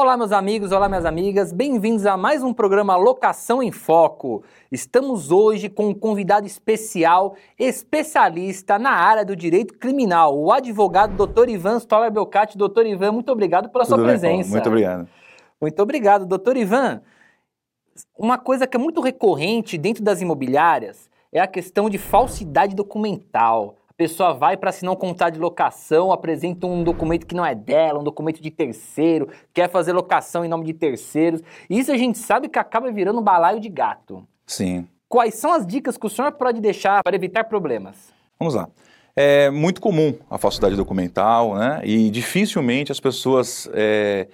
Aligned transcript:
Olá, 0.00 0.16
meus 0.16 0.30
amigos, 0.30 0.70
olá, 0.70 0.88
minhas 0.88 1.04
amigas, 1.04 1.52
bem-vindos 1.52 2.06
a 2.06 2.16
mais 2.16 2.40
um 2.40 2.54
programa 2.54 2.94
Locação 2.94 3.60
em 3.60 3.72
Foco. 3.72 4.44
Estamos 4.70 5.32
hoje 5.32 5.68
com 5.68 5.88
um 5.88 5.92
convidado 5.92 6.46
especial, 6.46 7.34
especialista 7.58 8.78
na 8.78 8.92
área 8.92 9.24
do 9.24 9.34
direito 9.34 9.76
criminal, 9.76 10.38
o 10.38 10.52
advogado 10.52 11.26
Dr. 11.26 11.48
Ivan 11.48 11.80
Stoller 11.80 12.12
Belcati. 12.12 12.56
Doutor 12.56 12.86
Ivan, 12.86 13.10
muito 13.10 13.32
obrigado 13.32 13.70
pela 13.70 13.82
Tudo 13.82 13.96
sua 13.96 14.04
bem, 14.04 14.06
presença. 14.06 14.50
Muito 14.50 14.68
obrigado. 14.68 15.08
Muito 15.60 15.82
obrigado, 15.82 16.26
doutor 16.26 16.56
Ivan. 16.56 17.02
Uma 18.16 18.38
coisa 18.38 18.68
que 18.68 18.76
é 18.76 18.80
muito 18.80 19.00
recorrente 19.00 19.76
dentro 19.76 20.04
das 20.04 20.22
imobiliárias 20.22 21.10
é 21.32 21.40
a 21.40 21.46
questão 21.48 21.90
de 21.90 21.98
falsidade 21.98 22.72
documental. 22.72 23.77
Pessoa 23.98 24.32
vai 24.32 24.56
para 24.56 24.70
assinar 24.70 24.94
um 24.94 24.96
contrato 24.96 25.34
de 25.34 25.40
locação, 25.40 26.12
apresenta 26.12 26.68
um 26.68 26.84
documento 26.84 27.26
que 27.26 27.34
não 27.34 27.44
é 27.44 27.52
dela, 27.52 27.98
um 27.98 28.04
documento 28.04 28.40
de 28.40 28.48
terceiro, 28.48 29.28
quer 29.52 29.68
fazer 29.68 29.92
locação 29.92 30.44
em 30.44 30.48
nome 30.48 30.64
de 30.64 30.72
terceiros. 30.72 31.42
Isso 31.68 31.90
a 31.90 31.96
gente 31.96 32.16
sabe 32.16 32.48
que 32.48 32.60
acaba 32.60 32.92
virando 32.92 33.18
um 33.18 33.22
balaio 33.22 33.58
de 33.58 33.68
gato. 33.68 34.24
Sim. 34.46 34.86
Quais 35.08 35.34
são 35.34 35.52
as 35.52 35.66
dicas 35.66 35.98
que 35.98 36.06
o 36.06 36.08
senhor 36.08 36.30
pode 36.30 36.60
deixar 36.60 37.02
para 37.02 37.16
evitar 37.16 37.42
problemas? 37.42 38.12
Vamos 38.38 38.54
lá. 38.54 38.68
É 39.16 39.50
muito 39.50 39.80
comum 39.80 40.14
a 40.30 40.38
falsidade 40.38 40.76
documental, 40.76 41.56
né? 41.56 41.80
E 41.82 42.08
dificilmente 42.08 42.92
as 42.92 43.00
pessoas 43.00 43.68
é, 43.74 44.28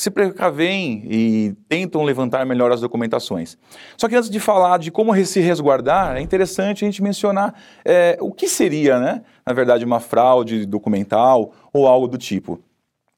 se 0.00 0.10
precavem 0.10 1.02
e 1.04 1.54
tentam 1.68 2.02
levantar 2.02 2.46
melhor 2.46 2.72
as 2.72 2.80
documentações. 2.80 3.58
Só 3.98 4.08
que 4.08 4.16
antes 4.16 4.30
de 4.30 4.40
falar 4.40 4.78
de 4.78 4.90
como 4.90 5.14
se 5.26 5.40
resguardar, 5.40 6.16
é 6.16 6.22
interessante 6.22 6.82
a 6.82 6.88
gente 6.88 7.02
mencionar 7.02 7.54
é, 7.84 8.16
o 8.18 8.32
que 8.32 8.48
seria, 8.48 8.98
né, 8.98 9.20
na 9.44 9.52
verdade, 9.52 9.84
uma 9.84 10.00
fraude 10.00 10.64
documental 10.64 11.52
ou 11.70 11.86
algo 11.86 12.08
do 12.08 12.16
tipo. 12.16 12.58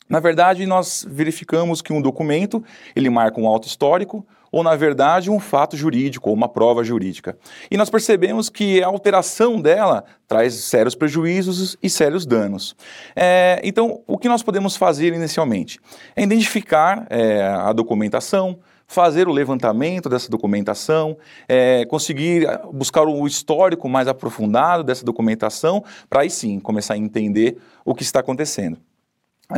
Na 0.09 0.21
verdade, 0.21 0.67
nós 0.67 1.07
verificamos 1.09 1.81
que 1.81 1.93
um 1.93 2.03
documento, 2.03 2.63
ele 2.95 3.09
marca 3.09 3.41
um 3.41 3.47
auto 3.47 3.67
histórico, 3.67 4.27
ou 4.53 4.63
na 4.63 4.77
verdade 4.77 5.31
um 5.31 5.41
fato 5.41 5.77
jurídico 5.77 6.29
ou 6.29 6.37
uma 6.37 6.49
prova 6.49 6.85
jurídica. 6.85 7.37
E 7.71 7.77
nós 7.77 7.89
percebemos 7.89 8.51
que 8.51 8.83
a 8.83 8.87
alteração 8.87 9.59
dela 9.59 10.05
traz 10.29 10.55
sérios 10.55 10.95
prejuízos 10.95 11.77
e 11.83 11.89
sérios 11.89 12.27
danos. 12.27 12.77
É, 13.17 13.59
então, 13.65 14.03
o 14.07 14.19
que 14.19 14.29
nós 14.29 14.43
podemos 14.43 14.77
fazer 14.77 15.15
inicialmente 15.15 15.81
é 16.15 16.23
identificar 16.23 17.07
é, 17.09 17.43
a 17.43 17.73
documentação, 17.73 18.59
fazer 18.87 19.27
o 19.27 19.33
levantamento 19.33 20.11
dessa 20.11 20.29
documentação, 20.29 21.17
é, 21.49 21.87
conseguir 21.87 22.47
buscar 22.71 23.05
o 23.05 23.27
histórico 23.27 23.89
mais 23.89 24.07
aprofundado 24.07 24.85
dessa 24.85 25.03
documentação, 25.03 25.83
para 26.11 26.21
aí 26.21 26.31
sim 26.31 26.61
começar 26.61 26.93
a 26.93 26.99
entender 26.99 27.57
o 27.87 27.95
que 27.95 28.03
está 28.03 28.21
acontecendo. 28.21 28.79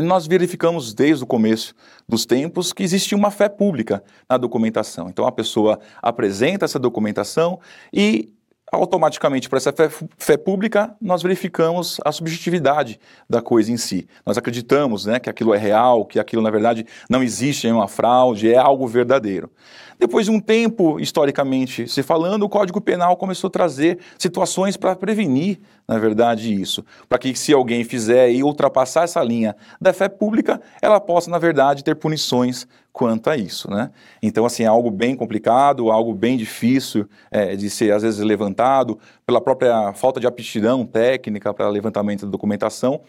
Nós 0.02 0.26
verificamos 0.26 0.92
desde 0.92 1.24
o 1.24 1.26
começo 1.26 1.74
dos 2.08 2.26
tempos 2.26 2.72
que 2.72 2.82
existia 2.82 3.16
uma 3.16 3.30
fé 3.30 3.48
pública 3.48 4.02
na 4.28 4.36
documentação. 4.36 5.08
Então 5.08 5.26
a 5.26 5.32
pessoa 5.32 5.78
apresenta 6.02 6.64
essa 6.64 6.78
documentação 6.78 7.60
e 7.92 8.32
automaticamente 8.74 9.48
para 9.48 9.56
essa 9.56 9.72
fé, 9.72 9.88
fé, 10.18 10.36
pública 10.36 10.94
nós 11.00 11.22
verificamos 11.22 12.00
a 12.04 12.12
subjetividade 12.12 13.00
da 13.28 13.40
coisa 13.40 13.72
em 13.72 13.76
si. 13.76 14.06
Nós 14.24 14.36
acreditamos 14.36 15.06
né, 15.06 15.18
que 15.18 15.30
aquilo 15.30 15.54
é 15.54 15.58
real, 15.58 16.04
que 16.04 16.18
aquilo 16.18 16.42
na 16.42 16.50
verdade 16.50 16.86
não 17.08 17.22
existe, 17.22 17.66
é 17.66 17.72
uma 17.72 17.88
fraude, 17.88 18.52
é 18.52 18.56
algo 18.56 18.86
verdadeiro. 18.86 19.50
Depois 19.98 20.26
de 20.26 20.32
um 20.32 20.40
tempo, 20.40 20.98
historicamente 20.98 21.88
se 21.88 22.02
falando, 22.02 22.42
o 22.42 22.48
Código 22.48 22.80
Penal 22.80 23.16
começou 23.16 23.48
a 23.48 23.50
trazer 23.50 23.98
situações 24.18 24.76
para 24.76 24.96
prevenir, 24.96 25.60
na 25.86 25.98
verdade, 25.98 26.52
isso. 26.52 26.84
Para 27.08 27.18
que 27.18 27.34
se 27.34 27.52
alguém 27.52 27.84
fizer 27.84 28.30
e 28.30 28.42
ultrapassar 28.42 29.04
essa 29.04 29.22
linha 29.22 29.54
da 29.80 29.92
fé 29.92 30.08
pública, 30.08 30.60
ela 30.82 31.00
possa, 31.00 31.30
na 31.30 31.38
verdade, 31.38 31.84
ter 31.84 31.94
punições 31.94 32.66
quanto 32.94 33.28
a 33.28 33.36
isso, 33.36 33.68
né? 33.68 33.90
Então, 34.22 34.46
assim, 34.46 34.62
é 34.62 34.66
algo 34.66 34.88
bem 34.88 35.16
complicado, 35.16 35.90
algo 35.90 36.14
bem 36.14 36.36
difícil 36.36 37.08
é, 37.28 37.56
de 37.56 37.68
ser, 37.68 37.92
às 37.92 38.04
vezes, 38.04 38.20
levantado 38.20 39.00
pela 39.26 39.40
própria 39.40 39.92
falta 39.94 40.20
de 40.20 40.28
aptidão 40.28 40.86
técnica 40.86 41.52
para 41.52 41.68
levantamento 41.68 42.24
da 42.24 42.30
documentação. 42.30 43.00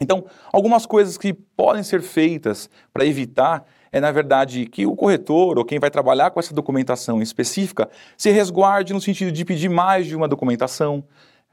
Então, 0.00 0.24
algumas 0.52 0.86
coisas 0.86 1.16
que 1.16 1.32
podem 1.32 1.84
ser 1.84 2.02
feitas 2.02 2.68
para 2.92 3.06
evitar 3.06 3.64
é, 3.92 4.00
na 4.00 4.10
verdade, 4.10 4.66
que 4.66 4.86
o 4.86 4.96
corretor 4.96 5.56
ou 5.56 5.64
quem 5.64 5.78
vai 5.78 5.90
trabalhar 5.90 6.30
com 6.30 6.40
essa 6.40 6.52
documentação 6.52 7.22
específica 7.22 7.88
se 8.16 8.30
resguarde 8.30 8.92
no 8.92 9.00
sentido 9.00 9.30
de 9.30 9.44
pedir 9.44 9.68
mais 9.68 10.06
de 10.06 10.16
uma 10.16 10.26
documentação 10.26 11.04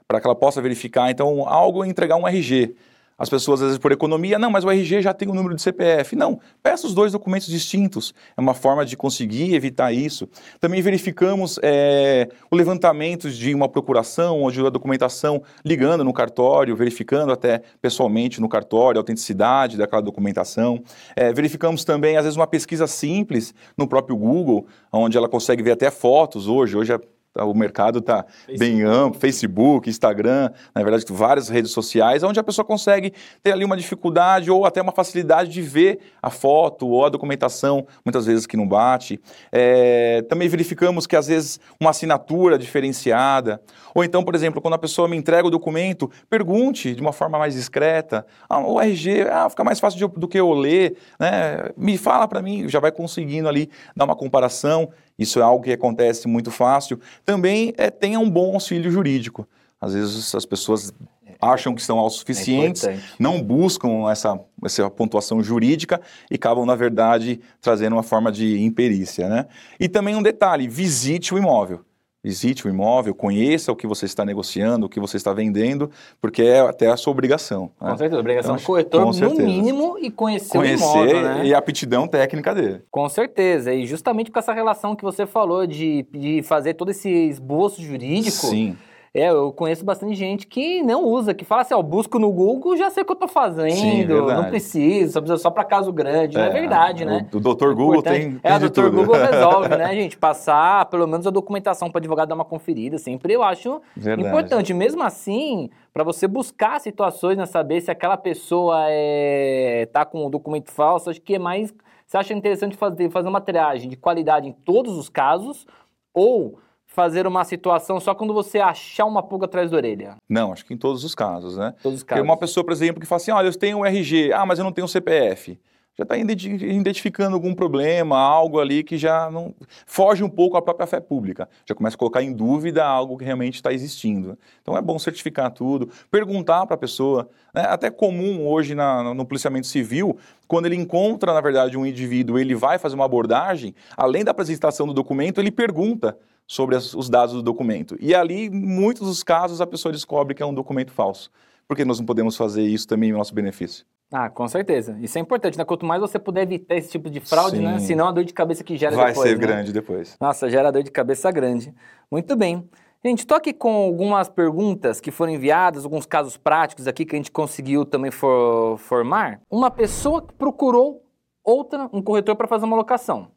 para 0.08 0.20
que 0.20 0.26
ela 0.26 0.36
possa 0.36 0.62
verificar. 0.62 1.12
Então, 1.12 1.48
algo 1.48 1.86
entregar 1.86 2.16
um 2.16 2.28
RG. 2.28 2.76
As 3.20 3.30
pessoas, 3.30 3.62
às 3.62 3.68
vezes, 3.68 3.78
por 3.78 3.92
economia, 3.92 4.40
não, 4.40 4.50
mas 4.50 4.64
o 4.64 4.72
RG 4.72 5.02
já 5.02 5.14
tem 5.14 5.28
o 5.28 5.32
um 5.32 5.36
número 5.36 5.54
de 5.54 5.62
CPF. 5.62 6.16
Não, 6.16 6.40
peça 6.64 6.88
os 6.88 6.94
dois 6.94 7.12
documentos 7.12 7.48
distintos. 7.48 8.14
É 8.38 8.40
uma 8.40 8.54
forma 8.54 8.86
de 8.86 8.96
conseguir 8.96 9.54
evitar 9.54 9.92
isso. 9.92 10.30
Também 10.60 10.82
verificamos 10.82 11.60
é, 11.62 12.30
o 12.50 12.56
levantamento 12.56 13.30
de 13.30 13.54
uma 13.54 13.68
procuração 13.68 14.40
ou 14.42 14.50
de 14.50 14.62
uma 14.62 14.72
documentação 14.72 15.44
ligando 15.66 16.04
no 16.04 16.14
cartório, 16.14 16.74
verificando 16.78 17.34
até 17.34 17.62
pessoalmente 17.82 18.40
no 18.40 18.48
cartório 18.48 18.98
a 18.98 19.02
autenticidade 19.02 19.76
daquela 19.76 20.02
documentação. 20.02 20.82
É, 21.14 21.34
verificamos 21.34 21.84
também, 21.84 22.16
às 22.16 22.24
vezes, 22.24 22.38
uma 22.38 22.48
pesquisa 22.48 22.88
simples 22.88 23.54
no 23.78 23.86
próprio 23.86 24.16
Google, 24.16 24.66
onde 24.94 25.18
ela 25.18 25.28
consegue 25.28 25.62
ver 25.62 25.72
até 25.72 25.92
fotos 25.92 26.48
hoje. 26.48 26.78
Hoje 26.78 26.94
é 26.94 27.00
o 27.36 27.54
mercado 27.54 28.00
está 28.00 28.26
bem 28.58 28.82
amplo, 28.82 29.20
Facebook, 29.20 29.90
Instagram, 29.90 30.50
na 30.74 30.82
verdade, 30.82 31.06
várias 31.10 31.48
redes 31.48 31.72
sociais, 31.72 32.24
onde 32.24 32.40
a 32.40 32.44
pessoa 32.44 32.66
consegue 32.66 33.14
ter 33.44 33.52
ali 33.52 33.64
uma 33.64 33.78
dificuldade 33.78 34.50
ou 34.50 34.66
até 34.66 34.82
uma 34.82 34.92
facilidade 34.92 35.50
de 35.50 35.62
ver 35.62 36.00
a 36.22 36.30
foto 36.30 36.88
ou 36.88 37.06
a 37.06 37.10
documentação, 37.10 37.86
muitas 38.04 38.26
vezes 38.26 38.46
que 38.46 38.58
não 38.58 38.68
bate. 38.68 39.20
É, 39.52 40.24
também 40.24 40.48
verificamos 40.48 41.06
que, 41.06 41.16
às 41.16 41.28
vezes, 41.28 41.60
uma 41.80 41.92
assinatura 41.92 42.58
diferenciada, 42.58 43.62
ou 43.94 44.04
então, 44.04 44.24
por 44.24 44.36
exemplo, 44.36 44.62
quando 44.62 44.74
a 44.74 44.80
pessoa 44.80 45.08
me 45.08 45.16
entrega 45.16 45.48
o 45.48 45.52
documento, 45.52 46.10
pergunte 46.30 46.96
de 46.96 47.02
uma 47.02 47.14
forma 47.14 47.38
mais 47.38 47.54
discreta, 47.54 48.26
ah, 48.50 48.60
o 48.60 48.80
RG, 48.80 49.28
ah, 49.30 49.50
fica 49.50 49.64
mais 49.64 49.80
fácil 49.80 50.00
de, 50.00 50.20
do 50.20 50.28
que 50.28 50.40
eu 50.40 50.52
ler, 50.52 50.98
né? 51.20 51.70
me 51.78 51.98
fala 51.98 52.28
para 52.28 52.42
mim, 52.42 52.68
já 52.68 52.80
vai 52.80 52.92
conseguindo 52.92 53.48
ali 53.48 53.70
dar 53.96 54.06
uma 54.06 54.16
comparação. 54.16 54.90
Isso 55.20 55.40
é 55.40 55.44
algo 55.44 55.64
que 55.64 55.72
acontece 55.72 56.28
muito 56.28 56.50
fácil. 56.50 57.00
Também 57.26 57.74
é, 57.78 57.90
tenha 57.90 58.20
um 58.20 58.30
bom 58.30 58.54
auxílio 58.54 58.90
jurídico. 58.90 59.48
Às 59.80 59.94
vezes 59.94 60.34
as 60.34 60.46
pessoas 60.46 60.94
acham 61.42 61.74
que 61.74 61.82
são 61.82 61.98
autossuficientes, 61.98 62.84
é 62.84 63.00
não 63.18 63.42
buscam 63.42 64.10
essa, 64.10 64.40
essa 64.64 64.90
pontuação 64.90 65.42
jurídica 65.42 66.02
e 66.30 66.36
acabam, 66.36 66.66
na 66.66 66.76
verdade, 66.76 67.40
trazendo 67.62 67.96
uma 67.96 68.04
forma 68.04 68.32
de 68.32 68.62
imperícia. 68.62 69.30
Né? 69.30 69.46
E 69.80 69.88
também 69.88 70.16
um 70.16 70.24
detalhe: 70.24 70.68
visite 70.68 71.34
o 71.34 71.38
imóvel. 71.38 71.82
Visite 72.24 72.68
o 72.68 72.70
imóvel, 72.70 73.16
conheça 73.16 73.72
o 73.72 73.76
que 73.76 73.88
você 73.88 74.06
está 74.06 74.26
negociando, 74.26 74.86
o 74.86 74.90
que 74.90 75.00
você 75.00 75.16
está 75.16 75.32
vendendo, 75.32 75.90
porque 76.20 76.42
é 76.42 76.60
até 76.60 76.88
a 76.88 76.98
sua 76.98 77.12
obrigação. 77.12 77.72
Né? 77.80 77.92
Com 77.92 77.98
certeza, 77.98 78.20
obrigação 78.20 78.56
então, 78.56 78.64
do 78.64 78.68
corretor, 78.68 79.06
no 79.06 79.36
mínimo, 79.36 79.98
e 80.02 80.12
conhecer, 80.12 80.58
conhecer 80.58 80.84
o 80.84 81.06
imóvel. 81.06 81.22
Né? 81.22 81.46
e 81.46 81.54
a 81.54 81.58
aptidão 81.58 82.08
técnica 82.08 82.54
dele. 82.54 82.82
Com 82.92 83.08
certeza, 83.08 83.74
e 83.74 83.86
justamente 83.86 84.32
com 84.32 84.40
essa 84.40 84.52
relação 84.52 84.98
que 84.98 85.04
você 85.04 85.26
falou 85.26 85.66
de, 85.66 86.06
de 86.12 86.44
fazer 86.44 86.74
todo 86.74 86.92
esse 86.92 87.10
esboço 87.10 87.82
jurídico. 87.82 88.48
Sim 88.48 88.76
é, 89.14 89.30
eu 89.30 89.52
conheço 89.52 89.84
bastante 89.84 90.14
gente 90.14 90.46
que 90.46 90.84
não 90.84 91.04
usa, 91.04 91.34
que 91.34 91.44
fala 91.44 91.64
assim, 91.64 91.74
ó, 91.74 91.82
busco 91.82 92.20
no 92.20 92.32
Google, 92.32 92.78
já 92.78 92.90
sei 92.90 93.02
o 93.02 93.06
que 93.06 93.12
eu 93.12 93.16
tô 93.16 93.28
fazendo, 93.28 93.72
Sim, 93.72 94.06
não 94.06 94.46
preciso, 94.46 95.14
só 95.14 95.22
precisa 95.22 95.42
só 95.42 95.50
para 95.50 95.64
caso 95.64 95.92
grande. 95.92 96.38
É, 96.38 96.40
não 96.40 96.48
é 96.48 96.50
verdade, 96.52 97.06
né? 97.06 97.28
O, 97.34 97.38
o 97.38 97.40
doutor 97.40 97.74
Google 97.74 98.04
tem, 98.04 98.38
tem 98.38 98.40
É, 98.44 98.56
o 98.56 98.60
doutor 98.60 98.92
Google 98.92 99.16
resolve, 99.16 99.70
né, 99.70 99.94
gente? 99.96 100.18
Passar 100.18 100.86
pelo 100.86 101.08
menos 101.08 101.26
a 101.26 101.32
documentação 101.32 101.90
para 101.90 102.00
advogado 102.00 102.30
dar 102.30 102.36
uma 102.36 102.46
conferida, 102.46 102.98
sempre 102.98 103.34
eu 103.34 103.42
acho 103.42 103.82
verdade. 103.96 104.28
importante. 104.28 104.74
Mesmo 104.74 105.02
assim, 105.02 105.70
para 105.92 106.04
você 106.04 106.28
buscar 106.28 106.80
situações, 106.80 107.38
né, 107.38 107.46
saber 107.46 107.82
se 107.82 107.90
aquela 107.90 108.18
pessoa 108.18 108.86
é, 108.90 109.88
tá 109.92 110.06
com 110.06 110.26
o 110.26 110.30
documento 110.30 110.72
falso, 110.72 111.10
acho 111.10 111.22
que 111.22 111.36
é 111.36 111.40
mais... 111.40 111.74
Você 112.06 112.18
acha 112.18 112.34
interessante 112.34 112.76
fazer, 112.76 113.10
fazer 113.12 113.28
uma 113.28 113.42
triagem 113.42 113.90
de 113.90 113.96
qualidade 113.96 114.48
em 114.48 114.52
todos 114.52 114.98
os 114.98 115.10
casos 115.10 115.68
ou 116.12 116.58
fazer 116.90 117.28
uma 117.28 117.46
situação 117.46 118.00
só 118.00 118.16
quando 118.16 118.34
você 118.34 118.60
achar 118.60 119.06
uma 119.06 119.22
pulga 119.22 119.46
atrás 119.46 119.70
da 119.70 119.78
orelha? 119.78 120.18
Não, 120.28 120.52
acho 120.52 120.66
que 120.66 120.74
em 120.74 120.78
todos 120.78 121.04
os 121.04 121.14
casos, 121.14 121.56
né? 121.56 121.74
Todos 121.82 122.00
os 122.00 122.04
casos. 122.04 122.20
Porque 122.20 122.22
uma 122.22 122.38
pessoa, 122.38 122.64
por 122.64 122.74
exemplo, 122.74 123.00
que 123.00 123.06
fala 123.06 123.22
assim, 123.22 123.32
olha, 123.32 123.48
eu 123.48 123.58
tenho 123.58 123.78
um 123.78 123.86
RG, 123.86 124.34
ah, 124.34 124.46
mas 124.46 124.58
eu 124.58 124.66
não 124.66 124.72
tenho 124.72 124.86
um 124.86 124.88
CPF. 124.88 125.58
Já 126.00 126.04
está 126.04 126.16
identificando 126.16 127.36
algum 127.36 127.54
problema, 127.54 128.18
algo 128.18 128.58
ali 128.58 128.84
que 128.86 128.98
já 128.98 129.30
não 129.30 129.54
foge 129.86 130.24
um 130.24 130.30
pouco 130.30 130.56
à 130.56 130.62
própria 130.62 130.88
fé 130.88 131.02
pública. 131.02 131.50
Já 131.66 131.76
começa 131.76 131.98
a 131.98 132.00
colocar 132.00 132.24
em 132.24 132.32
dúvida 132.32 132.86
algo 132.86 133.18
que 133.18 133.26
realmente 133.26 133.56
está 133.56 133.74
existindo. 133.74 134.38
Então 134.62 134.78
é 134.78 134.82
bom 134.82 134.98
certificar 134.98 135.52
tudo, 135.52 135.90
perguntar 136.10 136.66
para 136.66 136.76
a 136.76 136.78
pessoa. 136.78 137.30
Né? 137.54 137.64
Até 137.68 137.90
comum 137.90 138.48
hoje 138.48 138.74
na, 138.74 139.14
no 139.14 139.26
policiamento 139.26 139.68
civil, 139.68 140.18
quando 140.48 140.68
ele 140.68 140.78
encontra, 140.78 141.34
na 141.34 141.42
verdade, 141.42 141.78
um 141.78 141.86
indivíduo, 141.86 142.40
ele 142.40 142.56
vai 142.56 142.80
fazer 142.80 142.96
uma 142.96 143.04
abordagem, 143.04 143.76
além 143.98 144.24
da 144.24 144.32
apresentação 144.32 144.88
do 144.88 144.94
documento, 144.94 145.42
ele 145.42 145.52
pergunta 145.52 146.18
sobre 146.48 146.78
as, 146.78 146.94
os 146.94 147.10
dados 147.10 147.36
do 147.36 147.44
documento. 147.44 147.98
E 148.00 148.16
ali, 148.16 148.46
em 148.46 148.50
muitos 148.50 149.06
dos 149.06 149.22
casos, 149.22 149.60
a 149.60 149.68
pessoa 149.68 149.92
descobre 149.92 150.34
que 150.34 150.42
é 150.42 150.46
um 150.46 150.54
documento 150.54 150.94
falso. 150.94 151.30
Por 151.68 151.76
que 151.76 151.84
nós 151.84 152.00
não 152.00 152.06
podemos 152.06 152.38
fazer 152.38 152.64
isso 152.64 152.88
também 152.88 153.10
em 153.10 153.14
nosso 153.14 153.34
benefício? 153.36 153.84
Ah, 154.12 154.30
com 154.30 154.48
certeza. 154.48 154.98
Isso 155.00 155.18
é 155.18 155.22
importante, 155.22 155.58
né? 155.58 155.64
Quanto 155.64 155.86
mais 155.86 156.02
você 156.02 156.18
puder 156.18 156.42
evitar 156.42 156.76
esse 156.76 156.90
tipo 156.90 157.10
de 157.10 157.20
fraude, 157.20 157.58
né? 157.58 157.74
Sim. 157.74 157.74
né? 157.74 157.80
Senão 157.80 158.08
a 158.08 158.12
dor 158.12 158.24
de 158.24 158.34
cabeça 158.34 158.64
que 158.64 158.76
gera 158.76 158.96
Vai 158.96 159.10
depois. 159.10 159.18
Vai 159.18 159.28
ser 159.28 159.40
né? 159.40 159.48
grande 159.48 159.72
depois. 159.72 160.18
Nossa, 160.20 160.50
gera 160.50 160.72
dor 160.72 160.82
de 160.82 160.90
cabeça 160.90 161.32
grande. 161.32 161.74
Muito 162.10 162.36
bem. 162.36 162.68
Gente, 163.06 163.20
estou 163.20 163.38
aqui 163.38 163.54
com 163.54 163.72
algumas 163.76 164.28
perguntas 164.28 165.00
que 165.00 165.12
foram 165.12 165.32
enviadas, 165.32 165.86
alguns 165.86 166.06
casos 166.06 166.36
práticos 166.36 166.88
aqui 166.88 167.06
que 167.06 167.16
a 167.16 167.20
gente 167.20 167.32
conseguiu 167.32 167.86
também 167.86 168.12
for, 168.12 168.78
formar. 168.80 169.40
Uma 169.50 169.72
pessoa 169.72 170.22
que 170.22 170.34
procurou 170.34 171.06
outra, 171.44 171.90
um 171.94 172.02
corretor 172.02 172.36
para 172.36 172.48
fazer 172.48 172.66
uma 172.66 172.76
locação. 172.76 173.32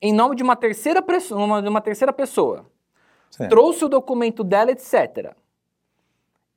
Em 0.00 0.12
nome 0.12 0.36
de 0.36 0.42
uma 0.44 0.54
terceira, 0.54 1.04
uma, 1.32 1.60
de 1.60 1.68
uma 1.68 1.80
terceira 1.80 2.12
pessoa. 2.12 2.64
Certo. 3.30 3.50
Trouxe 3.50 3.84
o 3.84 3.88
documento 3.88 4.42
dela, 4.44 4.70
etc. 4.70 5.34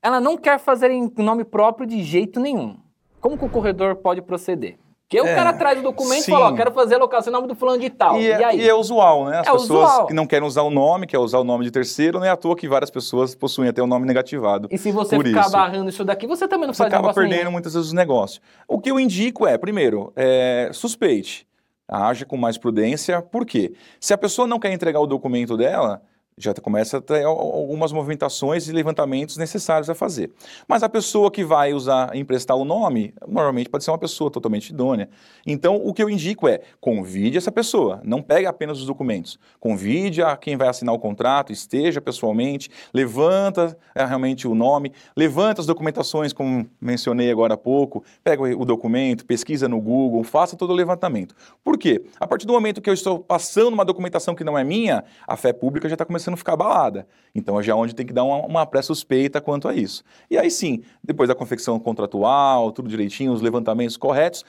Ela 0.02 0.22
não 0.22 0.38
quer 0.38 0.60
fazer 0.60 0.92
em 0.92 1.12
nome 1.18 1.44
próprio 1.44 1.88
de 1.88 2.02
jeito 2.04 2.40
nenhum. 2.40 2.78
Como 3.22 3.38
que 3.38 3.46
o 3.46 3.50
corredor 3.50 3.96
pode 3.96 4.22
proceder? 4.22 4.78
Que 5.08 5.18
é, 5.18 5.22
o 5.22 5.26
cara 5.26 5.52
traz 5.52 5.78
o 5.78 5.84
documento 5.84 6.24
sim. 6.24 6.32
e 6.32 6.34
fala, 6.34 6.48
ó, 6.48 6.54
quero 6.54 6.72
fazer 6.72 6.96
a 6.96 6.98
locação 6.98 7.32
em 7.32 7.36
nome 7.36 7.46
do 7.46 7.54
fulano 7.54 7.82
de 7.82 7.90
tal. 7.90 8.18
E, 8.18 8.32
é, 8.32 8.40
e, 8.40 8.44
aí? 8.46 8.62
E 8.62 8.70
é 8.70 8.74
usual, 8.74 9.26
né? 9.26 9.40
As 9.40 9.48
é 9.48 9.52
pessoas 9.52 9.90
usual. 9.90 10.08
que 10.08 10.14
não 10.14 10.26
querem 10.26 10.48
usar 10.48 10.62
o 10.62 10.70
nome, 10.70 11.06
quer 11.06 11.18
usar 11.18 11.40
o 11.40 11.44
nome 11.44 11.66
de 11.66 11.72
terceiro, 11.72 12.18
não 12.18 12.26
é 12.26 12.30
à 12.30 12.38
toa 12.38 12.56
que 12.56 12.66
várias 12.66 12.90
pessoas 12.90 13.36
possuem 13.36 13.68
até 13.68 13.84
o 13.84 13.88
nome 13.88 14.08
negativado. 14.08 14.70
E 14.72 14.78
se 14.78 14.90
você 14.90 15.20
ficar 15.22 15.42
isso. 15.42 15.52
barrando 15.52 15.90
isso 15.90 16.06
daqui, 16.06 16.26
você 16.26 16.48
também 16.48 16.66
não 16.66 16.74
você 16.74 16.84
faz 16.84 16.94
acaba 16.94 17.14
perdendo 17.14 17.40
nenhum. 17.40 17.52
muitas 17.52 17.74
vezes 17.74 17.90
os 17.90 17.94
negócios. 17.94 18.42
O 18.66 18.80
que 18.80 18.90
eu 18.90 18.98
indico 18.98 19.46
é, 19.46 19.58
primeiro, 19.58 20.14
é, 20.16 20.70
suspeite. 20.72 21.46
Age 21.90 22.26
com 22.26 22.38
mais 22.38 22.58
prudência. 22.58 23.22
Por 23.22 23.46
quê? 23.46 23.74
Se 24.00 24.14
a 24.14 24.18
pessoa 24.18 24.48
não 24.48 24.60
quer 24.60 24.72
entregar 24.72 25.02
o 25.02 25.06
documento 25.06 25.58
dela, 25.58 26.02
já 26.44 26.54
começa 26.54 26.98
a 26.98 27.02
ter 27.02 27.24
algumas 27.24 27.92
movimentações 27.92 28.68
e 28.68 28.72
levantamentos 28.72 29.38
necessários 29.38 29.90
a 29.90 29.96
fazer. 29.96 30.32
Mas 30.68 30.84
a 30.84 30.90
pessoa 30.90 31.32
que 31.32 31.44
vai 31.44 31.74
usar, 31.74 32.16
emprestar 32.16 32.58
o 32.58 32.66
nome, 32.66 33.14
normalmente 33.28 33.70
pode 33.70 33.84
ser 33.84 33.92
uma 33.92 33.98
pessoa 33.98 34.30
totalmente 34.30 34.70
idônea. 34.70 35.10
Então, 35.46 35.76
o 35.76 35.94
que 35.94 36.02
eu 36.02 36.10
indico 36.10 36.48
é, 36.48 36.62
convide 36.80 37.38
essa 37.38 37.52
pessoa, 37.52 38.02
não 38.04 38.22
pegue 38.22 38.46
apenas 38.46 38.80
os 38.80 38.86
documentos. 38.86 39.40
Convide 39.60 40.22
a 40.22 40.36
quem 40.36 40.58
vai 40.58 40.68
assinar 40.68 40.94
o 40.94 41.00
contrato, 41.00 41.52
esteja 41.52 42.02
pessoalmente, 42.02 42.70
levanta 42.94 43.78
é, 43.94 44.06
realmente 44.06 44.48
o 44.48 44.56
nome, 44.56 44.92
levanta 45.16 45.62
as 45.62 45.68
documentações, 45.68 46.34
como 46.34 46.68
mencionei 46.80 47.32
agora 47.32 47.54
há 47.54 47.58
pouco, 47.58 48.04
pega 48.24 48.44
o 48.44 48.66
documento, 48.66 49.26
pesquisa 49.26 49.68
no 49.68 49.80
Google, 49.80 50.24
faça 50.24 50.56
todo 50.56 50.72
o 50.72 50.76
levantamento. 50.76 51.36
Por 51.64 51.78
quê? 51.78 52.04
A 52.20 52.28
partir 52.28 52.46
do 52.46 52.54
momento 52.54 52.82
que 52.82 52.90
eu 52.90 52.94
estou 52.94 53.20
passando 53.20 53.74
uma 53.74 53.86
documentação 53.86 54.36
que 54.36 54.44
não 54.44 54.58
é 54.58 54.64
minha, 54.64 55.04
a 55.28 55.36
fé 55.36 55.54
pública 55.54 55.88
já 55.88 55.96
está 55.96 56.06
começando 56.06 56.31
não 56.32 56.38
ficar 56.38 56.54
abalada. 56.54 57.08
Então 57.36 57.62
já 57.62 57.74
é 57.74 57.76
onde 57.76 57.94
tem 57.94 58.06
que 58.06 58.14
dar 58.14 58.24
uma, 58.24 58.46
uma 58.46 58.66
pré-suspeita 58.66 59.40
quanto 59.40 59.68
a 59.68 59.76
isso. 59.76 60.04
E 60.30 60.38
aí 60.38 60.50
sim, 60.50 60.82
depois 61.04 61.28
da 61.28 61.36
confecção 61.36 61.80
contratual, 61.80 62.72
tudo 62.72 62.90
direitinho, 62.90 63.32
os 63.32 63.42
levantamentos 63.42 63.98
corretos, 63.98 64.44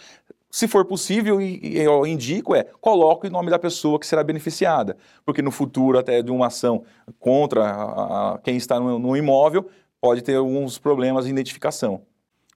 se 0.50 0.68
for 0.68 0.84
possível, 0.84 1.40
e 1.40 1.78
eu 1.78 2.06
indico 2.06 2.54
é, 2.54 2.64
coloque 2.78 3.26
o 3.26 3.30
nome 3.30 3.50
da 3.50 3.58
pessoa 3.58 3.98
que 3.98 4.06
será 4.06 4.22
beneficiada, 4.22 4.98
porque 5.24 5.40
no 5.40 5.50
futuro 5.50 5.98
até 5.98 6.22
de 6.22 6.30
uma 6.30 6.48
ação 6.48 6.84
contra 7.18 7.64
a, 7.64 8.34
a, 8.34 8.38
quem 8.38 8.58
está 8.58 8.78
no, 8.78 8.98
no 8.98 9.16
imóvel, 9.16 9.66
pode 9.98 10.20
ter 10.20 10.36
alguns 10.36 10.78
problemas 10.78 11.24
de 11.24 11.30
identificação. 11.30 12.02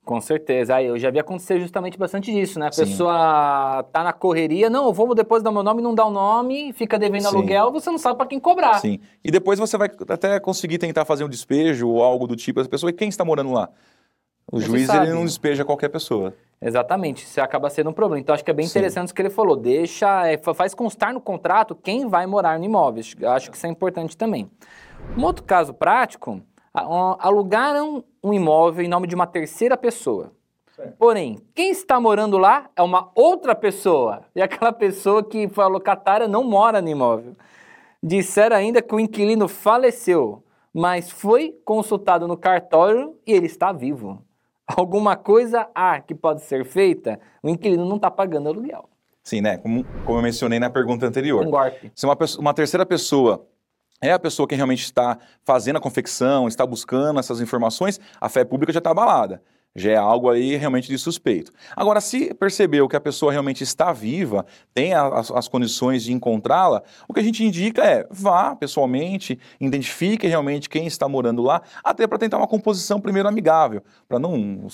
Com 0.06 0.20
certeza. 0.20 0.76
Aí 0.76 0.86
eu 0.86 0.96
já 0.96 1.10
vi 1.10 1.18
acontecer 1.18 1.58
justamente 1.58 1.98
bastante 1.98 2.32
disso, 2.32 2.60
né? 2.60 2.68
A 2.68 2.72
Sim. 2.72 2.84
pessoa 2.84 3.84
tá 3.92 4.04
na 4.04 4.12
correria, 4.12 4.70
não, 4.70 4.86
eu 4.86 4.92
vou 4.92 5.12
depois 5.16 5.42
dar 5.42 5.50
meu 5.50 5.64
nome, 5.64 5.82
não 5.82 5.96
dá 5.96 6.06
o 6.06 6.12
nome, 6.12 6.72
fica 6.72 6.96
devendo 6.96 7.22
Sim. 7.22 7.34
aluguel, 7.34 7.72
você 7.72 7.90
não 7.90 7.98
sabe 7.98 8.16
para 8.16 8.28
quem 8.28 8.38
cobrar. 8.38 8.74
Sim. 8.74 9.00
E 9.24 9.32
depois 9.32 9.58
você 9.58 9.76
vai 9.76 9.90
até 10.08 10.38
conseguir 10.38 10.78
tentar 10.78 11.04
fazer 11.04 11.24
um 11.24 11.28
despejo 11.28 11.88
ou 11.88 12.04
algo 12.04 12.28
do 12.28 12.36
tipo, 12.36 12.60
a 12.60 12.64
pessoa, 12.64 12.90
e 12.90 12.92
quem 12.92 13.08
está 13.08 13.24
morando 13.24 13.52
lá? 13.52 13.68
O 14.50 14.60
você 14.60 14.66
juiz 14.66 14.88
ele 14.90 15.12
não 15.12 15.24
despeja 15.24 15.64
qualquer 15.64 15.88
pessoa. 15.88 16.32
Exatamente, 16.62 17.24
isso 17.24 17.40
acaba 17.40 17.68
sendo 17.68 17.90
um 17.90 17.92
problema. 17.92 18.20
Então 18.20 18.32
acho 18.32 18.44
que 18.44 18.50
é 18.52 18.54
bem 18.54 18.64
Sim. 18.64 18.78
interessante 18.78 19.10
o 19.10 19.14
que 19.14 19.22
ele 19.22 19.28
falou. 19.28 19.56
Deixa, 19.56 20.28
é, 20.28 20.38
faz 20.54 20.72
constar 20.72 21.12
no 21.12 21.20
contrato 21.20 21.74
quem 21.74 22.08
vai 22.08 22.28
morar 22.28 22.60
no 22.60 22.64
imóvel. 22.64 23.02
Acho 23.24 23.50
que 23.50 23.56
isso 23.56 23.66
é 23.66 23.70
importante 23.70 24.16
também. 24.16 24.48
Um 25.18 25.24
outro 25.24 25.42
caso 25.42 25.74
prático 25.74 26.40
alugaram 27.18 28.04
um 28.22 28.32
imóvel 28.32 28.84
em 28.84 28.88
nome 28.88 29.06
de 29.06 29.14
uma 29.14 29.26
terceira 29.26 29.76
pessoa. 29.76 30.32
Certo. 30.74 30.96
Porém, 30.98 31.38
quem 31.54 31.70
está 31.70 31.98
morando 31.98 32.36
lá 32.36 32.68
é 32.76 32.82
uma 32.82 33.10
outra 33.14 33.54
pessoa. 33.54 34.22
E 34.34 34.42
aquela 34.42 34.72
pessoa 34.72 35.24
que 35.24 35.48
foi 35.48 35.64
a 35.64 35.68
locatária 35.68 36.28
não 36.28 36.44
mora 36.44 36.82
no 36.82 36.88
imóvel. 36.88 37.34
Disseram 38.02 38.56
ainda 38.56 38.82
que 38.82 38.94
o 38.94 39.00
inquilino 39.00 39.48
faleceu, 39.48 40.44
mas 40.72 41.10
foi 41.10 41.58
consultado 41.64 42.28
no 42.28 42.36
cartório 42.36 43.16
e 43.26 43.32
ele 43.32 43.46
está 43.46 43.72
vivo. 43.72 44.22
Alguma 44.66 45.16
coisa 45.16 45.68
há 45.74 46.00
que 46.00 46.14
pode 46.14 46.42
ser 46.42 46.64
feita, 46.64 47.18
o 47.42 47.48
inquilino 47.48 47.86
não 47.86 47.96
está 47.96 48.10
pagando 48.10 48.48
aluguel. 48.48 48.88
Sim, 49.22 49.40
né? 49.40 49.56
Como, 49.56 49.84
como 50.04 50.18
eu 50.18 50.22
mencionei 50.22 50.58
na 50.58 50.68
pergunta 50.68 51.06
anterior. 51.06 51.44
Um 51.44 51.50
golpe. 51.50 51.90
Se 51.94 52.04
uma, 52.04 52.16
uma 52.38 52.54
terceira 52.54 52.84
pessoa 52.84 53.46
é 54.00 54.12
a 54.12 54.18
pessoa 54.18 54.46
que 54.46 54.54
realmente 54.54 54.82
está 54.82 55.18
fazendo 55.44 55.76
a 55.76 55.80
confecção, 55.80 56.48
está 56.48 56.66
buscando 56.66 57.20
essas 57.20 57.40
informações, 57.40 58.00
a 58.20 58.28
fé 58.28 58.44
pública 58.44 58.72
já 58.72 58.78
está 58.78 58.90
abalada. 58.90 59.42
Já 59.78 59.90
é 59.90 59.96
algo 59.96 60.30
aí 60.30 60.56
realmente 60.56 60.88
de 60.88 60.96
suspeito. 60.96 61.52
Agora, 61.76 62.00
se 62.00 62.32
percebeu 62.32 62.88
que 62.88 62.96
a 62.96 63.00
pessoa 63.00 63.30
realmente 63.30 63.62
está 63.62 63.92
viva, 63.92 64.46
tem 64.72 64.94
as, 64.94 65.30
as 65.30 65.48
condições 65.48 66.02
de 66.02 66.14
encontrá-la, 66.14 66.82
o 67.06 67.12
que 67.12 67.20
a 67.20 67.22
gente 67.22 67.44
indica 67.44 67.84
é 67.84 68.06
vá 68.10 68.56
pessoalmente, 68.56 69.38
identifique 69.60 70.26
realmente 70.26 70.70
quem 70.70 70.86
está 70.86 71.06
morando 71.06 71.42
lá, 71.42 71.60
até 71.84 72.06
para 72.06 72.16
tentar 72.16 72.38
uma 72.38 72.46
composição 72.46 72.98
primeiro 72.98 73.28
amigável, 73.28 73.82
para 74.08 74.18
não 74.18 74.66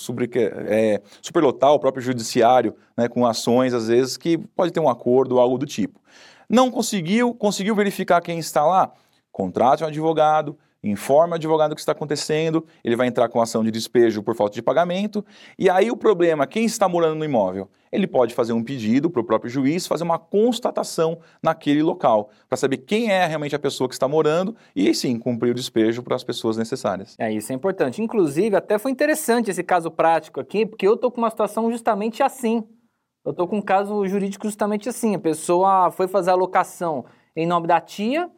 é, 0.68 1.02
superlotar 1.20 1.72
o 1.72 1.80
próprio 1.80 2.02
judiciário 2.02 2.72
né, 2.96 3.08
com 3.08 3.26
ações, 3.26 3.74
às 3.74 3.88
vezes, 3.88 4.16
que 4.16 4.38
pode 4.38 4.72
ter 4.72 4.78
um 4.78 4.88
acordo 4.88 5.34
ou 5.34 5.40
algo 5.40 5.58
do 5.58 5.66
tipo. 5.66 6.00
Não 6.48 6.70
conseguiu, 6.70 7.34
conseguiu 7.34 7.74
verificar 7.74 8.20
quem 8.20 8.38
está 8.38 8.64
lá? 8.64 8.92
Contrate 9.32 9.82
um 9.82 9.86
advogado, 9.86 10.56
informe 10.82 11.32
o 11.32 11.34
advogado 11.36 11.72
o 11.72 11.74
que 11.74 11.80
está 11.80 11.92
acontecendo, 11.92 12.66
ele 12.84 12.96
vai 12.96 13.06
entrar 13.06 13.28
com 13.28 13.40
ação 13.40 13.62
de 13.62 13.70
despejo 13.70 14.22
por 14.22 14.34
falta 14.34 14.54
de 14.54 14.62
pagamento, 14.62 15.24
e 15.58 15.70
aí 15.70 15.90
o 15.90 15.96
problema, 15.96 16.46
quem 16.46 16.64
está 16.64 16.88
morando 16.88 17.14
no 17.16 17.24
imóvel? 17.24 17.68
Ele 17.90 18.06
pode 18.06 18.34
fazer 18.34 18.52
um 18.52 18.64
pedido 18.64 19.10
para 19.10 19.20
o 19.20 19.24
próprio 19.24 19.50
juiz, 19.50 19.86
fazer 19.86 20.02
uma 20.02 20.18
constatação 20.18 21.18
naquele 21.42 21.82
local, 21.82 22.30
para 22.48 22.56
saber 22.56 22.78
quem 22.78 23.10
é 23.10 23.26
realmente 23.26 23.54
a 23.54 23.58
pessoa 23.58 23.86
que 23.86 23.94
está 23.94 24.08
morando 24.08 24.56
e 24.74 24.94
sim 24.94 25.18
cumprir 25.18 25.50
o 25.50 25.54
despejo 25.54 26.02
para 26.02 26.16
as 26.16 26.24
pessoas 26.24 26.56
necessárias. 26.56 27.14
É, 27.18 27.30
isso 27.30 27.52
é 27.52 27.54
importante. 27.54 28.02
Inclusive, 28.02 28.56
até 28.56 28.78
foi 28.78 28.90
interessante 28.90 29.50
esse 29.50 29.62
caso 29.62 29.90
prático 29.90 30.40
aqui, 30.40 30.64
porque 30.64 30.88
eu 30.88 30.94
estou 30.94 31.10
com 31.10 31.20
uma 31.20 31.30
situação 31.30 31.70
justamente 31.70 32.22
assim. 32.22 32.66
Eu 33.24 33.32
estou 33.32 33.46
com 33.46 33.58
um 33.58 33.62
caso 33.62 34.06
jurídico 34.06 34.46
justamente 34.46 34.88
assim. 34.88 35.14
A 35.14 35.18
pessoa 35.18 35.90
foi 35.90 36.08
fazer 36.08 36.30
a 36.30 36.34
locação 36.34 37.04
em 37.36 37.46
nome 37.46 37.66
da 37.66 37.80
tia, 37.80 38.30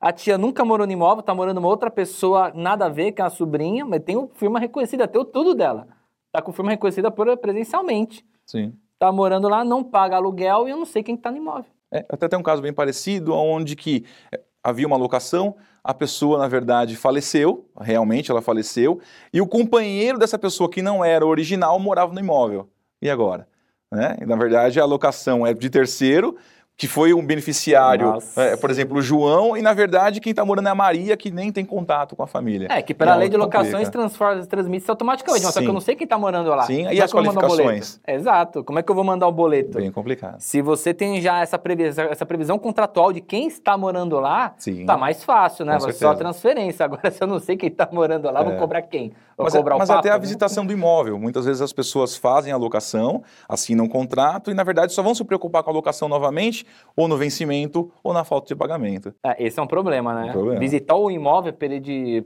a 0.00 0.12
tia 0.12 0.38
nunca 0.38 0.64
morou 0.64 0.86
no 0.86 0.92
imóvel, 0.92 1.22
tá 1.22 1.34
morando 1.34 1.58
uma 1.58 1.68
outra 1.68 1.90
pessoa, 1.90 2.50
nada 2.54 2.86
a 2.86 2.88
ver, 2.88 3.12
que 3.12 3.20
é 3.20 3.24
a 3.24 3.30
sobrinha, 3.30 3.84
mas 3.84 4.02
tem 4.02 4.28
firma 4.34 4.58
reconhecida, 4.58 5.06
tem 5.06 5.20
o 5.20 5.24
tudo 5.24 5.54
dela. 5.54 5.86
Tá 6.32 6.40
com 6.40 6.52
firma 6.52 6.70
reconhecida 6.70 7.10
por, 7.10 7.36
presencialmente. 7.36 8.24
Sim. 8.46 8.72
Tá 8.98 9.12
morando 9.12 9.48
lá, 9.48 9.62
não 9.62 9.84
paga 9.84 10.16
aluguel 10.16 10.66
e 10.66 10.70
eu 10.70 10.76
não 10.76 10.86
sei 10.86 11.02
quem 11.02 11.16
tá 11.16 11.30
no 11.30 11.36
imóvel. 11.36 11.70
É, 11.92 12.06
até 12.08 12.28
tem 12.28 12.38
um 12.38 12.42
caso 12.42 12.62
bem 12.62 12.72
parecido, 12.72 13.34
onde 13.34 13.76
que 13.76 14.06
é, 14.32 14.40
havia 14.64 14.86
uma 14.86 14.96
locação, 14.96 15.56
a 15.82 15.92
pessoa, 15.92 16.38
na 16.38 16.48
verdade, 16.48 16.96
faleceu, 16.96 17.66
realmente 17.78 18.30
ela 18.30 18.40
faleceu, 18.40 19.00
e 19.32 19.40
o 19.40 19.46
companheiro 19.46 20.18
dessa 20.18 20.38
pessoa, 20.38 20.70
que 20.70 20.80
não 20.80 21.04
era 21.04 21.26
original, 21.26 21.78
morava 21.78 22.12
no 22.12 22.20
imóvel. 22.20 22.68
E 23.02 23.10
agora? 23.10 23.46
Né? 23.92 24.16
E, 24.20 24.26
na 24.26 24.36
verdade, 24.36 24.78
a 24.78 24.84
locação 24.84 25.46
é 25.46 25.52
de 25.52 25.68
terceiro, 25.68 26.36
que 26.80 26.88
foi 26.88 27.12
um 27.12 27.22
beneficiário, 27.22 28.16
é, 28.34 28.56
por 28.56 28.70
exemplo, 28.70 28.96
o 28.96 29.02
João, 29.02 29.54
e 29.54 29.60
na 29.60 29.74
verdade 29.74 30.18
quem 30.18 30.30
está 30.30 30.46
morando 30.46 30.66
é 30.66 30.70
a 30.70 30.74
Maria, 30.74 31.14
que 31.14 31.30
nem 31.30 31.52
tem 31.52 31.62
contato 31.62 32.16
com 32.16 32.22
a 32.22 32.26
família. 32.26 32.68
É, 32.70 32.80
que 32.80 32.94
pela 32.94 33.14
lei 33.16 33.28
de 33.28 33.36
locações 33.36 33.86
transmite-se 34.48 34.90
automaticamente, 34.90 35.44
mas 35.44 35.52
só 35.52 35.60
que 35.60 35.66
eu 35.66 35.74
não 35.74 35.80
sei 35.82 35.94
quem 35.94 36.06
está 36.06 36.16
morando 36.16 36.48
lá. 36.48 36.62
Sim, 36.62 36.84
Como 36.84 36.94
e 36.94 37.02
as 37.02 37.12
qualificações? 37.12 38.00
Exato, 38.08 38.64
como 38.64 38.78
é 38.78 38.82
que 38.82 38.90
eu 38.90 38.94
vou 38.94 39.04
mandar 39.04 39.28
o 39.28 39.32
boleto? 39.32 39.76
Bem 39.76 39.92
complicado. 39.92 40.40
Se 40.40 40.62
você 40.62 40.94
tem 40.94 41.20
já 41.20 41.40
essa 41.40 41.58
previsão, 41.58 42.06
essa 42.06 42.24
previsão 42.24 42.58
contratual 42.58 43.12
de 43.12 43.20
quem 43.20 43.48
está 43.48 43.76
morando 43.76 44.18
lá, 44.18 44.54
Sim. 44.56 44.86
tá 44.86 44.96
mais 44.96 45.22
fácil, 45.22 45.66
né? 45.66 45.78
Você 45.78 45.92
só 45.92 46.12
a 46.12 46.16
transferência. 46.16 46.84
Agora, 46.86 47.10
se 47.10 47.22
eu 47.22 47.26
não 47.26 47.38
sei 47.38 47.58
quem 47.58 47.68
está 47.68 47.86
morando 47.92 48.30
lá, 48.30 48.40
é. 48.40 48.44
vou 48.44 48.56
cobrar 48.56 48.80
quem? 48.80 49.12
Vou 49.36 49.44
mas, 49.44 49.54
cobrar 49.54 49.76
mas 49.76 49.88
o 49.90 49.92
até 49.92 50.10
a 50.10 50.16
visitação 50.18 50.64
do 50.64 50.72
imóvel. 50.72 51.18
Muitas 51.18 51.44
vezes 51.44 51.60
as 51.60 51.74
pessoas 51.74 52.16
fazem 52.16 52.52
a 52.52 52.56
locação, 52.56 53.22
assinam 53.46 53.84
um 53.84 53.88
contrato 53.88 54.50
e, 54.50 54.54
na 54.54 54.62
verdade, 54.62 54.94
só 54.94 55.02
vão 55.02 55.14
se 55.14 55.22
preocupar 55.24 55.62
com 55.62 55.70
a 55.70 55.72
locação 55.72 56.08
novamente 56.08 56.66
ou 56.96 57.08
no 57.08 57.16
vencimento 57.16 57.90
ou 58.02 58.12
na 58.12 58.24
falta 58.24 58.48
de 58.48 58.56
pagamento. 58.56 59.14
É, 59.24 59.46
esse 59.46 59.58
é 59.58 59.62
um 59.62 59.66
problema, 59.66 60.14
né? 60.14 60.28
Um 60.28 60.32
problema. 60.32 60.60
Visitar 60.60 60.94
o 60.94 61.10
imóvel 61.10 61.52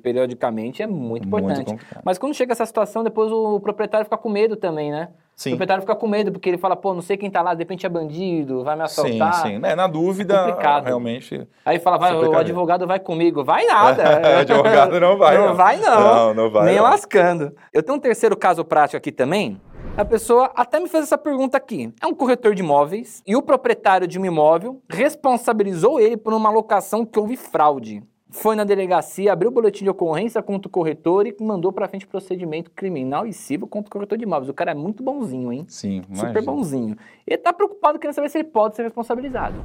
periodicamente 0.02 0.82
é 0.82 0.86
muito 0.86 1.26
importante. 1.26 1.68
Muito 1.68 1.86
Mas 2.04 2.18
quando 2.18 2.34
chega 2.34 2.52
essa 2.52 2.66
situação, 2.66 3.04
depois 3.04 3.30
o 3.30 3.60
proprietário 3.60 4.04
fica 4.04 4.16
com 4.16 4.28
medo 4.28 4.56
também, 4.56 4.90
né? 4.90 5.08
Sim. 5.36 5.50
O 5.50 5.52
proprietário 5.52 5.82
fica 5.82 5.96
com 5.96 6.06
medo, 6.06 6.30
porque 6.30 6.48
ele 6.48 6.58
fala, 6.58 6.76
pô, 6.76 6.94
não 6.94 7.02
sei 7.02 7.16
quem 7.16 7.28
tá 7.28 7.42
lá, 7.42 7.54
de 7.54 7.58
repente 7.58 7.84
é 7.84 7.88
bandido, 7.88 8.62
vai 8.62 8.76
me 8.76 8.82
assaltar. 8.82 9.34
Sim, 9.34 9.60
sim. 9.60 9.60
É, 9.64 9.74
na 9.74 9.88
dúvida, 9.88 10.38
complicado. 10.38 10.84
realmente. 10.84 11.46
Aí 11.64 11.78
fala, 11.80 11.98
vai, 11.98 12.14
o 12.14 12.36
advogado 12.36 12.86
vai 12.86 13.00
comigo. 13.00 13.42
Vai 13.42 13.66
nada. 13.66 14.02
o 14.36 14.40
advogado 14.40 15.00
não 15.00 15.18
vai. 15.18 15.34
Não, 15.44 15.48
não, 15.48 15.54
vai, 15.54 15.76
não. 15.76 16.00
Não, 16.00 16.34
não 16.34 16.50
vai. 16.50 16.66
Nem 16.66 16.76
não. 16.76 16.84
lascando. 16.84 17.52
Eu 17.72 17.82
tenho 17.82 17.98
um 17.98 18.00
terceiro 18.00 18.36
caso 18.36 18.64
prático 18.64 18.96
aqui 18.96 19.10
também, 19.10 19.60
A 19.96 20.04
pessoa 20.04 20.50
até 20.56 20.80
me 20.80 20.88
fez 20.88 21.04
essa 21.04 21.16
pergunta 21.16 21.56
aqui. 21.56 21.92
É 22.02 22.06
um 22.06 22.14
corretor 22.14 22.52
de 22.52 22.62
imóveis 22.62 23.22
e 23.24 23.36
o 23.36 23.42
proprietário 23.42 24.08
de 24.08 24.18
um 24.18 24.24
imóvel 24.24 24.82
responsabilizou 24.90 26.00
ele 26.00 26.16
por 26.16 26.32
uma 26.32 26.50
locação 26.50 27.06
que 27.06 27.16
houve 27.16 27.36
fraude. 27.36 28.02
Foi 28.28 28.56
na 28.56 28.64
delegacia, 28.64 29.32
abriu 29.32 29.50
o 29.50 29.54
boletim 29.54 29.84
de 29.84 29.90
ocorrência 29.90 30.42
contra 30.42 30.66
o 30.66 30.70
corretor 30.70 31.28
e 31.28 31.36
mandou 31.40 31.72
para 31.72 31.86
frente 31.86 32.08
procedimento 32.08 32.72
criminal 32.72 33.24
e 33.24 33.32
civil 33.32 33.68
contra 33.68 33.88
o 33.88 33.92
corretor 33.92 34.18
de 34.18 34.24
imóveis. 34.24 34.48
O 34.48 34.54
cara 34.54 34.72
é 34.72 34.74
muito 34.74 35.00
bonzinho, 35.04 35.52
hein? 35.52 35.64
Sim, 35.68 36.02
imagina. 36.08 36.28
Super 36.28 36.42
bonzinho. 36.42 36.96
Ele 37.24 37.38
tá 37.38 37.52
preocupado 37.52 37.96
querendo 37.96 38.16
saber 38.16 38.28
se 38.30 38.38
ele 38.38 38.48
pode 38.48 38.74
ser 38.74 38.82
responsabilizado. 38.82 39.64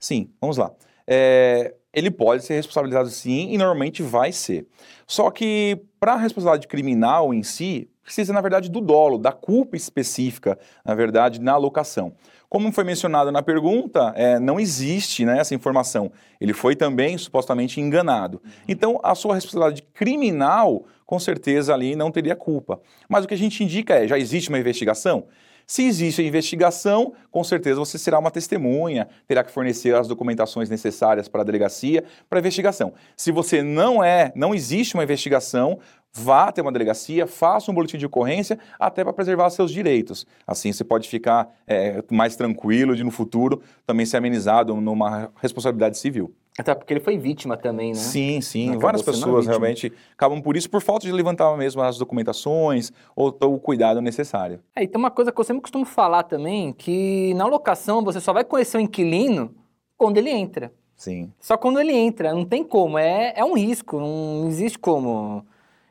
Sim, 0.00 0.30
vamos 0.40 0.56
lá. 0.56 0.72
É, 1.06 1.74
ele 1.96 2.10
pode 2.10 2.44
ser 2.44 2.54
responsabilizado 2.54 3.08
sim 3.08 3.48
e 3.50 3.56
normalmente 3.56 4.02
vai 4.02 4.30
ser. 4.30 4.66
Só 5.06 5.30
que 5.30 5.80
para 5.98 6.12
a 6.12 6.16
responsabilidade 6.16 6.68
criminal 6.68 7.32
em 7.32 7.42
si, 7.42 7.88
precisa, 8.02 8.34
na 8.34 8.42
verdade, 8.42 8.70
do 8.70 8.82
dolo, 8.82 9.16
da 9.16 9.32
culpa 9.32 9.76
específica, 9.76 10.58
na 10.84 10.94
verdade, 10.94 11.40
na 11.40 11.52
alocação. 11.52 12.12
Como 12.50 12.70
foi 12.70 12.84
mencionado 12.84 13.32
na 13.32 13.42
pergunta, 13.42 14.12
é, 14.14 14.38
não 14.38 14.60
existe 14.60 15.24
né, 15.24 15.38
essa 15.38 15.54
informação. 15.54 16.12
Ele 16.38 16.52
foi 16.52 16.76
também 16.76 17.16
supostamente 17.16 17.80
enganado. 17.80 18.42
Então, 18.68 19.00
a 19.02 19.14
sua 19.14 19.34
responsabilidade 19.34 19.82
criminal, 19.94 20.84
com 21.06 21.18
certeza, 21.18 21.72
ali 21.72 21.96
não 21.96 22.10
teria 22.10 22.36
culpa. 22.36 22.78
Mas 23.08 23.24
o 23.24 23.28
que 23.28 23.34
a 23.34 23.38
gente 23.38 23.64
indica 23.64 23.94
é: 23.94 24.06
já 24.06 24.18
existe 24.18 24.50
uma 24.50 24.58
investigação? 24.58 25.26
Se 25.66 25.82
existe 25.82 26.22
a 26.22 26.24
investigação, 26.24 27.12
com 27.28 27.42
certeza 27.42 27.80
você 27.80 27.98
será 27.98 28.20
uma 28.20 28.30
testemunha, 28.30 29.08
terá 29.26 29.42
que 29.42 29.50
fornecer 29.50 29.96
as 29.96 30.06
documentações 30.06 30.70
necessárias 30.70 31.26
para 31.26 31.40
a 31.40 31.44
delegacia, 31.44 32.04
para 32.30 32.38
a 32.38 32.40
investigação. 32.40 32.94
Se 33.16 33.32
você 33.32 33.62
não 33.62 34.02
é, 34.02 34.32
não 34.36 34.54
existe 34.54 34.94
uma 34.94 35.02
investigação, 35.02 35.80
vá 36.12 36.44
até 36.44 36.62
uma 36.62 36.70
delegacia, 36.70 37.26
faça 37.26 37.68
um 37.70 37.74
boletim 37.74 37.98
de 37.98 38.06
ocorrência, 38.06 38.60
até 38.78 39.02
para 39.02 39.12
preservar 39.12 39.50
seus 39.50 39.72
direitos. 39.72 40.24
Assim 40.46 40.72
você 40.72 40.84
pode 40.84 41.08
ficar 41.08 41.48
é, 41.66 42.00
mais 42.12 42.36
tranquilo 42.36 42.94
de 42.94 43.02
no 43.02 43.10
futuro 43.10 43.60
também 43.84 44.06
ser 44.06 44.18
amenizado 44.18 44.80
numa 44.80 45.32
responsabilidade 45.42 45.98
civil. 45.98 46.32
Até 46.58 46.74
porque 46.74 46.92
ele 46.92 47.00
foi 47.00 47.18
vítima 47.18 47.56
também, 47.56 47.88
né? 47.88 47.98
Sim, 47.98 48.40
sim. 48.40 48.68
Acabou 48.68 48.82
Várias 48.82 49.02
pessoas 49.02 49.46
realmente 49.46 49.92
acabam 50.12 50.40
por 50.40 50.56
isso, 50.56 50.70
por 50.70 50.80
falta 50.80 51.06
de 51.06 51.12
levantar 51.12 51.54
mesmo 51.56 51.82
as 51.82 51.98
documentações 51.98 52.92
ou 53.14 53.36
o 53.40 53.58
cuidado 53.58 54.00
necessário. 54.00 54.60
É, 54.74 54.82
e 54.82 54.88
tem 54.88 54.98
uma 54.98 55.10
coisa 55.10 55.30
que 55.30 55.38
eu 55.38 55.44
sempre 55.44 55.60
costumo 55.60 55.84
falar 55.84 56.22
também, 56.22 56.72
que 56.72 57.34
na 57.34 57.46
locação 57.46 58.02
você 58.02 58.20
só 58.20 58.32
vai 58.32 58.44
conhecer 58.44 58.78
o 58.78 58.80
inquilino 58.80 59.54
quando 59.98 60.16
ele 60.16 60.30
entra. 60.30 60.72
Sim. 60.96 61.30
Só 61.38 61.58
quando 61.58 61.78
ele 61.78 61.92
entra, 61.92 62.32
não 62.32 62.44
tem 62.44 62.64
como, 62.64 62.96
é, 62.96 63.34
é 63.36 63.44
um 63.44 63.54
risco, 63.54 64.00
não 64.00 64.48
existe 64.48 64.78
como 64.78 65.44